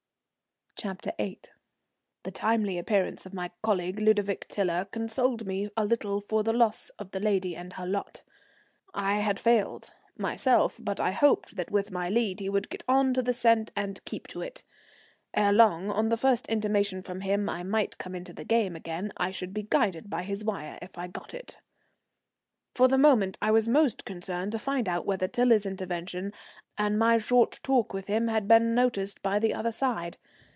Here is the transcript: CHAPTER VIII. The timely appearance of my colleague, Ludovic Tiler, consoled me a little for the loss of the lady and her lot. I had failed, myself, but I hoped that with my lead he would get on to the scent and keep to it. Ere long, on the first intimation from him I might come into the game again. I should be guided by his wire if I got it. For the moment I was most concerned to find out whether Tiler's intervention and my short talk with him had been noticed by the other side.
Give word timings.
CHAPTER 0.77 1.11
VIII. 1.19 1.41
The 2.23 2.31
timely 2.31 2.79
appearance 2.79 3.27
of 3.27 3.35
my 3.35 3.51
colleague, 3.61 3.99
Ludovic 3.99 4.47
Tiler, 4.47 4.85
consoled 4.85 5.45
me 5.45 5.69
a 5.77 5.85
little 5.85 6.21
for 6.21 6.41
the 6.41 6.53
loss 6.53 6.89
of 6.97 7.11
the 7.11 7.19
lady 7.19 7.55
and 7.55 7.73
her 7.73 7.85
lot. 7.85 8.23
I 8.91 9.17
had 9.19 9.37
failed, 9.39 9.93
myself, 10.17 10.79
but 10.81 10.99
I 10.99 11.11
hoped 11.11 11.55
that 11.55 11.69
with 11.69 11.91
my 11.91 12.09
lead 12.09 12.39
he 12.39 12.49
would 12.49 12.67
get 12.69 12.83
on 12.87 13.13
to 13.13 13.21
the 13.21 13.33
scent 13.33 13.71
and 13.75 14.03
keep 14.05 14.25
to 14.29 14.41
it. 14.41 14.63
Ere 15.35 15.53
long, 15.53 15.91
on 15.91 16.09
the 16.09 16.17
first 16.17 16.47
intimation 16.47 17.03
from 17.03 17.21
him 17.21 17.47
I 17.47 17.61
might 17.61 17.99
come 17.99 18.15
into 18.15 18.33
the 18.33 18.45
game 18.45 18.75
again. 18.75 19.13
I 19.17 19.29
should 19.29 19.53
be 19.53 19.61
guided 19.63 20.09
by 20.09 20.23
his 20.23 20.43
wire 20.43 20.79
if 20.81 20.97
I 20.97 21.05
got 21.05 21.35
it. 21.35 21.59
For 22.73 22.87
the 22.87 22.97
moment 22.97 23.37
I 23.39 23.51
was 23.51 23.67
most 23.67 24.03
concerned 24.03 24.51
to 24.53 24.57
find 24.57 24.89
out 24.89 25.05
whether 25.05 25.27
Tiler's 25.27 25.67
intervention 25.67 26.33
and 26.75 26.97
my 26.97 27.19
short 27.19 27.59
talk 27.61 27.93
with 27.93 28.07
him 28.07 28.29
had 28.29 28.47
been 28.47 28.73
noticed 28.73 29.21
by 29.21 29.37
the 29.37 29.53
other 29.53 29.71
side. 29.71 30.17